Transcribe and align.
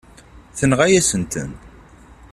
Tenɣa-yasent-ten. 0.57 1.49